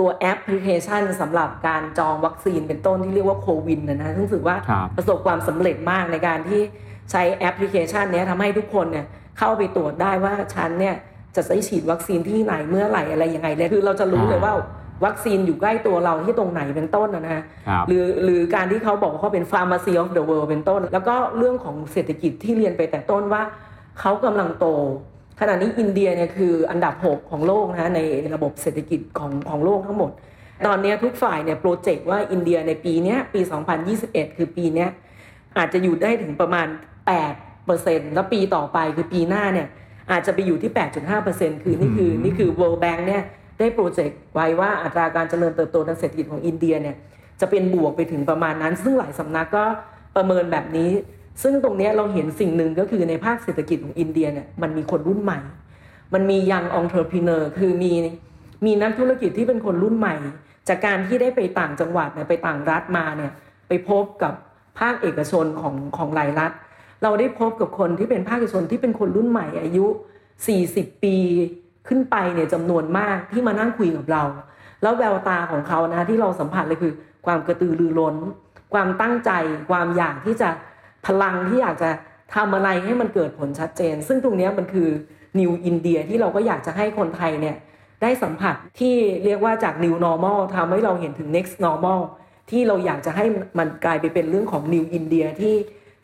[0.02, 6.60] ตัวแอปพลิเคชันสำหรับการจองวัคซีนเป็นต้นที่เรียกว่า CoWIN นะนะซึ่งถือว่าครับประสบความสำเร็จมากในการที่
[7.10, 9.06] ใช้แอปพลิเคชันเนี้ยทำให้ทุกคนเนี่ย
[9.38, 10.94] เข้าไปตรวจได้ว่าฉันเนี่ย
[11.36, 14.52] จะได้ฉีดวัคซีนที่ไหนเมื่อไหร่อะไรยังไงเลยคือเราจะรู้เลยว่า
[15.04, 23.42] วัคซีนอยู่ใกล้ตัวเราที่ตรงไหนเป็นต้นนะฮะครับหรือหรือการที่เขาบอกว่าเขาเป็น pharmacy of the world เป็นต้น แล้วก็เรื่องของเศรษฐกิจที่เรียนไปแต่ต้นว่า
[24.00, 24.66] เขากำลังโต
[25.44, 28.00] ขณะนี้อินเดียเนี่ยคืออันดับ 6 ของโลกนะฮะใน
[28.34, 30.10] ระบบเศรษฐกิจของของโลกทั้งหมด
[30.66, 33.40] ตอนนี้ทุกฝ่ายเนี่ยโปรเจกต์ว่าอินเดียในปีเนี้ยปี
[33.88, 34.88] 2021 คือปีเนี้ย
[35.56, 36.66] อาจจะอยู่ได้ถึงประมาณ
[37.16, 39.66] 8เปอร์เซ็นต์แล้วปีต่อไปคือปีหน้าเนี่ย
[40.10, 43.22] อาจจะไปอยู่ที่ 8.5เปอร์เซ็นต์คือนี่คือนี่คือ World Bank เนี่ย
[43.58, 46.96] ได้ project ไว้ว่าอัตราการเจริญเติบโตทางเศรษฐกิจของอินเดียเนี่ย
[47.40, 49.64] จะเป็นบวกไปถึงประมาณนั้น ซึ่งหลายสำนักก็
[50.16, 50.90] ประเมินแบบนี้
[51.42, 55.40] ซึ่งตรงนี้เราเห็นสิ่งหนึ่งก็คือในภาคเศรษฐกิจของอินเดียเนี่ยมันมีคนรุ่นใหม่
[56.14, 57.92] มันมี young entrepreneur คือมี
[58.66, 60.14] มีนักธุรกิจที่เป็นคนรุ่นใหม่
[60.68, 63.32] จากการที่ได้ไปต่างจังหวัดเนี่ยไปต่างรัฐมาเนี่ย
[63.68, 64.34] ไปพบกับ
[64.78, 66.52] ภาคเอกชนของของหลายรัฐ
[67.02, 69.86] เราได้พบกับคนที่เป็นภาคเอกชนที่เป็นคนรุ่นใหม่อายุ
[70.44, 71.16] 40 ปี
[71.88, 74.22] ขึ้นไปเนี่ยจำนวนมากที่มานั่งคุยกับเรา
[74.82, 76.92] แล้วแววตาของเขานะที่เราสัมผัสเลยคือ
[77.26, 78.14] ความกระตือรือร้น
[78.74, 79.30] ความตั้งใจ
[79.70, 80.48] ความอยากที่จะ
[81.06, 81.90] พลังที่อยากจะ
[82.34, 84.88] ทำอะไรให้มันเกิดผลชัดเจน ซึ่งตรงนี้มันคือ
[85.38, 87.56] New India ที่เราก็อยากจะให้คนไทยเนี่ย
[88.02, 92.00] ได้สัมผัสที่เรียกว่าจาก New Normal ทำให้เราเห็นถึง Next Normal
[92.50, 93.24] ที่เราอยากจะให้
[93.58, 95.54] มันกลายไปเป็นเรื่องของ New India ที่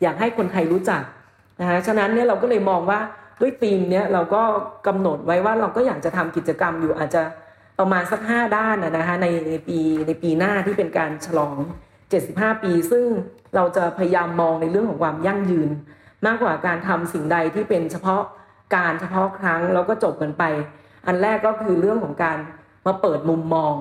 [0.01, 1.01] อยากให้คนไทยรู้จัก
[1.59, 2.99] นะฮะฉะนั้นเนี่ยเราก็เลยมองว่า
[3.41, 4.43] ด้วยธีมเนี้ยเราก็
[4.87, 7.23] กำหนดไว้ว่าเราก็อยากจะทำกิจกรรมอยู่อาจจะ
[7.79, 11.55] ประมาณสัก 5 ด้านนะนะคะในในปีในปีหน้าที่เป็นการฉลอง
[12.09, 13.05] 75 ปี ซึ่ง
[13.55, 15.69] เราจะพยายามมองในเรื่องของความยั่งยืน
[16.25, 18.21] มากกว่าการทำสิ่งใดที่เป็นเฉพาะ
[18.75, 20.43] การเฉพาะครั้งแล้วก็จบกันไป
[21.07, 22.37] อันแรกก็คือเรื่องของการ
[22.85, 23.75] มาเปิดมุมมอง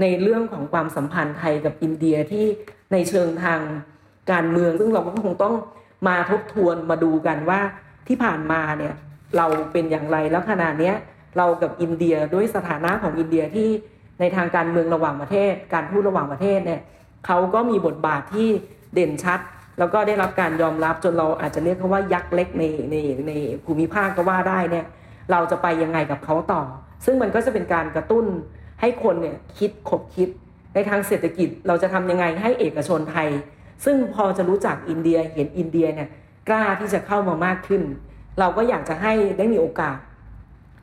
[0.00, 2.46] ในเรื่องของความสัมพันธ์ไทยกับอินเดียที่
[2.92, 3.60] ในเชิงทาง
[4.32, 5.54] การเมือง ซึ่งเราก็คงต้อง
[6.08, 7.60] มาทบทวนมาดูกันว่า
[8.08, 8.94] ที่ผ่านมาเนี่ย
[9.36, 10.92] เราเป็นอย่างไรแล้วขนาดนี้
[11.38, 13.68] เรากับอินเดียด้วยสถานะของอินเดียที่
[14.20, 16.80] ในทางการเมืองระหว่างประเทศ การพูดระหว่างประเทศเนี่ย
[17.26, 18.50] เขาก็มีบทบาทที่
[18.94, 19.40] เด่นชัด
[19.78, 22.96] แล้วก็ได้รับการยอมรับจนเราอาจจะเรียกเขาว่ายักษ์เล็กในใน
[23.28, 23.32] ใน
[23.64, 24.86] ภูมิภาคก็ว่าได้เนี่ย
[25.32, 26.62] เราจะไปยังไงกับเขาต่อ
[27.04, 28.24] ซึ่งมันก็จะเป็นการกระตุ้น
[28.80, 30.28] ให้คนเนี่ยคิดขบคิด
[30.74, 33.28] ในทางเศรษฐกิจเราจะทำยังไงให้เอกชนไทย
[33.84, 36.08] ซึ่งพอจะรู้จักอินเดียเห็นอินเดียเนี่ย
[36.48, 37.82] กล้าที่จะเข้ามามากขึ้น
[38.38, 39.96] เราก็อยากจะให้ได้มีโอกาส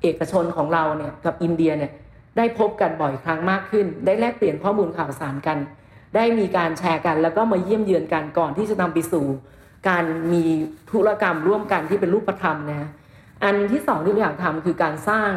[0.01, 1.91] เอกชนของเราเนี่ยกับอินเดียเนี่ย
[2.37, 5.57] ได้พบกันบ่อยครั้งมากขึ้น ได้แลกเปลี่ยนข้อมูลข่าวสารกัน
[6.15, 9.25] ได้มีการแชร์กัน แล้วก็มาเยี่ยมเยือนกันก่อนที่จะนำไปสู่
[9.89, 10.43] การมี
[10.91, 12.89] ธุรกรรมร่วมกันที่เป็นรูปธรรมนะ
[13.43, 15.29] อันที่สองที่เราอยากทำคือการสร้าง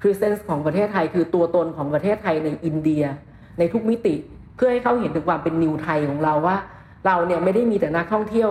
[0.00, 3.04] presence ของประเทศไทย คือตัวตนของประเทศไทยในอินเดีย
[3.58, 4.14] ในทุกมิติ
[4.56, 6.56] เพื่อให้เขาเห็นถึงความเป็นนิวไทยของเราว่า
[7.06, 8.50] เราเนี่ยไม่ได้มีแต่นักท่องเที่ยว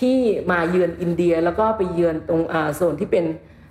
[0.00, 0.18] ที่
[0.50, 3.24] มาเยือนอินเดียแล้วก็ไปเยือนตรงอ่าโซนที่เป็น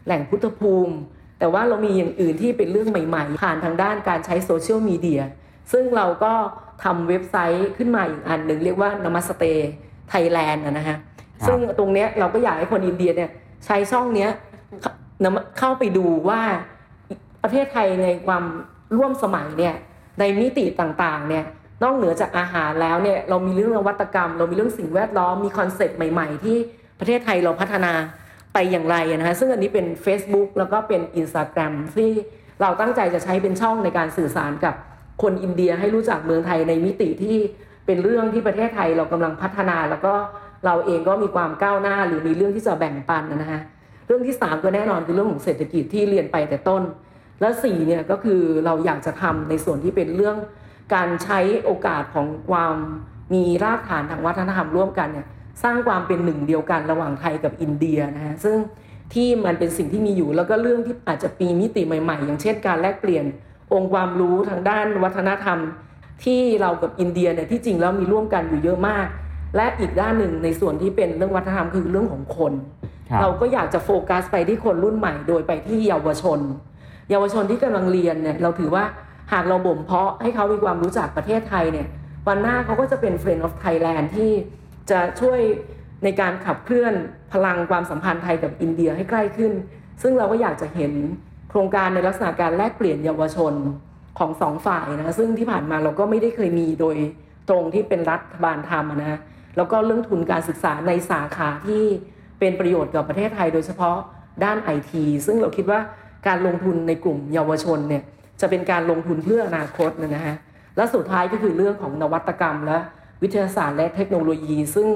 [0.05, 0.95] แหล่งพุทธภูมิ
[1.39, 5.21] แต่ว่าเรามีอย่างอื่นที่เป็นเรื่องใหม่ ๆ ผ่านทางด้านการใช้โซเชียลมีเดีย
[5.71, 6.33] ซึ่งเราก็
[6.83, 9.51] ทำเว็บไซต์ขึ้นมาอีกอันหนึ่งเรียกว่า Namaste
[10.11, 10.97] Thailand นะฮะ
[11.47, 13.29] ซึ่งตรงเนี้ยเราก็อยากให้คนอินเดียเนี่ย
[13.65, 14.29] ใช้ช่องเนี้ย
[14.81, 16.41] เข้าเข้าไปดูว่า
[17.43, 18.43] ประเทศไทยในความ
[18.97, 19.75] ร่วมสมัยเนี่ย
[20.19, 21.43] ในมิติต่างๆเนี่ย
[21.83, 26.57] นอกเหนือจากอาหารแล้วเนี่ยเรามีเรื่องนวัตกรรม เรามีเรื่องสิ่งแวดล้อมมีคอนเซ็ปต์ใหม่ๆ ที่
[26.99, 27.93] ประเทศไทยเราพัฒนา
[28.53, 32.11] ไปอย่างไรนะคะซึ่งอันนี้เป็น Facebook แล้วก็เป็น Instagram ที่
[32.61, 34.75] เราตั้งใจจะใช้เป็นช่องในการสื่อสารกับ
[35.21, 37.37] คนอินเดียให้รู้จักเมืองไทยในมิติที่
[37.85, 40.13] เป็นเรื่องที่ประเทศไทยเรากำลังพัฒนา แล้วก็
[40.65, 43.61] เราเองก็มีความก้าวหน้าหรือมีเรื่องที่จะแบ่งปันนะคะ
[44.07, 46.83] เรื่องที่3ก็แน่นอนคือเรื่องของเศรษฐกิจที่เรียนไปแต่ต้น
[47.41, 50.37] และ4เนี่ยก็คือเราอยากจะทำในส่วนที่เป็นเรื่อง
[50.93, 52.75] การใช้โอกาสของความ
[53.33, 55.27] มีรากฐานทางวัฒนธรรมร่วมกันเนี่ย
[55.63, 58.57] สร้างความเป็นหนึ่งเดียวกันระหว่างไทยกับอินเดียนะฮะซึ่ง
[59.13, 63.25] ที่มันเป็นสิ่งที่มีอยู่แล้วก็เรื่องที่อาจจะมีมิติใหม่ ๆ อย่างเช่นการแลกเปลี่ยน
[63.73, 65.59] องค์ความรู้ทางด้านวัฒนธรรม
[66.23, 69.07] ที่เรากับอินเดียเนี่ยที่จริงแล้วมีร่วมกันอยู่เยอะมาก
[69.55, 72.53] และอีกด้านหนึ่งในส่วนที่เป็นเรื่องวัฒนธรรมคือเรื่องของคน
[73.09, 76.39] ครับเราก็อยากจะโฟกัสไปที่คนรุ่นใหม่ โดยไปที่เยาวชน
[77.09, 78.83] เยาวชนที่กำลังเรียนเนี่ยเราถือว่า
[79.33, 81.87] หากเราบ่มเพาะให้เขามีความรู้จักประเทศไทยเนี่ย
[82.27, 84.31] วันหน้าเขาก็จะเป็น Friend of Thailand ที่
[84.91, 85.39] จะช่วย
[86.03, 86.93] ในการขับเคลื่อน
[87.33, 89.53] พลังความสัมพันธ์ไทยกับอินเดียให้ใกล้ขึ้น
[90.01, 90.93] ซึ่งเราก็อยากจะเห็น
[91.53, 93.53] โครงการในลักษณะการแลกเปลี่ยนเยาวชน
[94.19, 96.95] ของสองฝ่ายนะซึ่งที่ผ่านมาเราก็ไม่ได้เคยมีโดย
[97.49, 99.19] ตรงที่เป็นรัฐบาลทำอะนะ
[99.57, 101.83] แล้วก็เรื่องทุนการศึกษาในสาขาที่
[102.39, 103.97] เป็นประโยชน์กับประเทศไทย โดยเฉพาะ
[104.43, 105.79] ด้านไอทีซึ่งเราคิดว่า
[106.27, 108.03] การลงทุนในกลุ่มเยาวชนเนี่ย
[108.41, 110.35] จะเป็นการลงทุนเพื่ออนาคตนะฮะ
[110.75, 112.77] และสุดท้ายก็คือเรื่องของนวัตกรรม และ
[113.21, 114.87] วิทยาศาสตร์และเทคโนโลยี ซึ่ง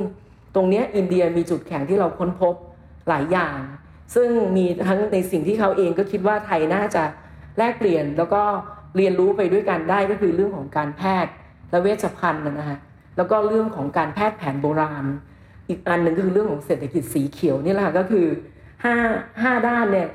[0.56, 2.54] ตรงนี้อินเดียมีจุดแข็งที่เราค้นพบ
[3.10, 3.58] หลายอย่าง
[4.16, 7.04] ซึ่งมีทั้งในสิ่งที่เขาเองก็คิดว่าไทยน่าจะ
[7.58, 8.42] แลกเปลี่ยนแล้วก็
[8.98, 11.32] เรียนรู้ไปด้วยกันได้ก็คือเรื่องของการแพทย์
[11.72, 12.80] และเวชภัณฑ์นะฮะ
[13.18, 15.06] แล้วก็เรื่องของการแพทย์แผนโบราณ
[15.70, 18.26] อีกอันหนึ่งก็คือเรื่องของเศรษฐกิจสีเขียวนี่แหละก็คือ
[18.84, 18.96] ห้า
[19.44, 20.08] ห้าด้านเนี่ย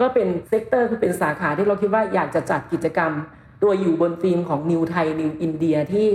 [0.00, 3.12] ก็เป็น sector คือเป็นสาขาที่เราคิดว่าอยากจะจัดกิจกรรม
[3.60, 6.08] โดยอยู่บนธีมของ New Thai New India ที่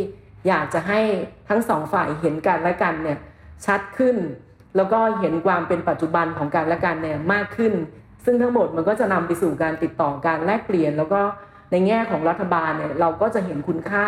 [0.47, 1.01] อยากจะให้
[1.49, 3.19] ทั้งสองฝ่ายเห็นกันและกันเนี่ย
[3.65, 4.15] ชัดขึ้น
[4.75, 7.73] แล้วก็เห็นความเป็นปัจจุบันของกันและกันเนี่ยมากขึ้น
[8.25, 11.21] ซึ่งทั้งหมดมันก็จะนำไปสู่การติดต่อการแลกเปลี่ยน แล้วก็
[11.71, 14.05] ในแง่ของรัฐบาลเนี่ยเราก็จะเห็นคุณค่า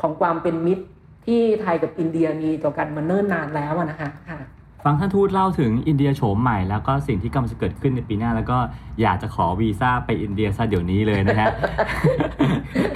[0.00, 0.84] ของความเป็นมิตร
[1.26, 4.40] ที่ไทยกับอินเดียมีต่อกันมาเนิ่นนานแล้วอะนะคะค่ะ
[4.84, 8.58] ฟังท่านทูตเล่าถึงอินเดียโฉมใหม่แล้วก็สิ่งที่กำลังจะเกิดขึ้นในปีหน้า แล้วก็
[9.02, 11.48] อยากจะขอวีซ่าไปอินเดียซะเดี๋ยวนี้เลยนะฮะ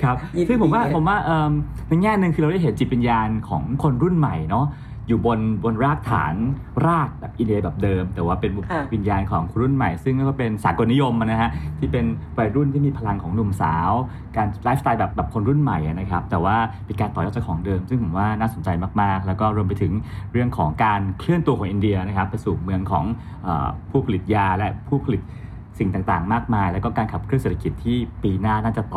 [0.02, 1.52] ครับยินดีซึ่งผมว่าผมว่าเอิ่ม
[1.88, 4.66] ในแง่หนึ่งคือเราได้เห็นจิตวิญญาณของคนรุ่นใหม่เนาะ
[5.08, 6.34] อยู่บนบนรากฐาน
[6.86, 12.04] รากแบบอินเดียแบบเดิม แต่ว่าเป็นค่ะวิญญาณของคนรุ่นใหม่ ซึ่งก็เป็นสากลนิยมอะนะฮะที่เป็น
[12.38, 13.90] วัยรุ่นที่มีพลังของหนุ่มสาว
[14.36, 18.68] การไลฟ์สไตล์แบบแบบคนรุ่นใหม่อะนะครับแต่ว่าเป็นการต่อยอดจากของเดิม ซึ่งผมว่าน่าสนใจ
[19.00, 19.92] มากๆ แล้วก็รวมไปถึง
[20.32, 23.04] เรื่องของการเคลื่อนตัวของอินเดียนะครับไปสู่เมืองของ
[23.42, 25.22] เออผู้ผลิตยาและผู้ผลิต
[25.78, 28.96] สิ่งต่างๆ มากมาย แล้วก็การขับเคลื่อนเศรษฐกิจที่ปีหน้าน่าจะโต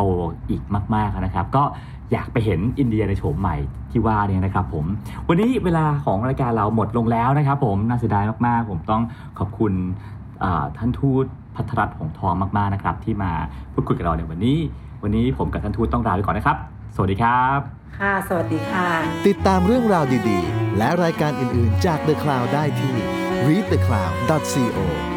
[0.49, 0.61] อีก
[0.95, 1.63] มากๆนะครับ ก็
[2.11, 3.55] อยากไปเห็นอินเดียในโฉมใหม่
[3.91, 4.85] ที่ว่าเนี่ยนะครับผม
[5.27, 9.01] วันนี้เวลาของรายการเราหมดลงแล้วนะครับผมน่าเสียดายมากๆ ผมต้อง
[9.39, 9.73] ขอบคุณ
[10.43, 13.31] อ่าท่านทูตพัทรรัตน์หงส์ทองมากๆนะครับ ที่มา
[13.73, 14.57] พูดคุยกับเราในวันนี้
[15.03, 16.57] วันนี้ผมกับท่านทูตต้องลาไปก่อนนะครับ
[16.95, 17.59] สวัสดีครับ
[17.99, 18.87] ค่ะ สวัสดีค่ะ
[19.27, 22.95] ติดตามเรื่องราวดีๆ และรายการอื่นๆจาก The Cloud ได้ที่
[23.47, 25.16] readthecloud.co